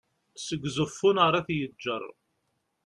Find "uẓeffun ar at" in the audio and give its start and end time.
0.65-1.49